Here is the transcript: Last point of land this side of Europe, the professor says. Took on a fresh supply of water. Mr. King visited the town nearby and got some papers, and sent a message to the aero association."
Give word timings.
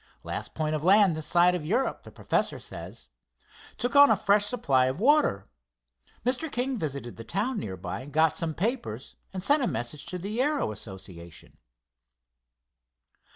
Last 0.23 0.55
point 0.55 0.73
of 0.73 0.83
land 0.83 1.15
this 1.15 1.27
side 1.27 1.53
of 1.53 1.63
Europe, 1.63 2.01
the 2.01 2.09
professor 2.11 2.59
says. 2.59 3.09
Took 3.77 3.95
on 3.95 4.09
a 4.09 4.15
fresh 4.15 4.47
supply 4.47 4.87
of 4.87 4.99
water. 4.99 5.47
Mr. 6.25 6.51
King 6.51 6.75
visited 6.79 7.17
the 7.17 7.23
town 7.23 7.59
nearby 7.59 7.99
and 8.01 8.11
got 8.11 8.35
some 8.35 8.55
papers, 8.55 9.15
and 9.31 9.43
sent 9.43 9.61
a 9.61 9.67
message 9.67 10.07
to 10.07 10.17
the 10.17 10.41
aero 10.41 10.71
association." 10.71 11.55